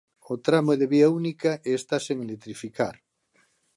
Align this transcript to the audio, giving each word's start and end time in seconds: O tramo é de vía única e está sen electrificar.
O 0.33 0.35
tramo 0.45 0.69
é 0.75 0.77
de 0.81 0.87
vía 0.93 1.11
única 1.19 1.51
e 1.67 1.69
está 1.79 1.97
sen 2.05 2.17
electrificar. 2.27 2.95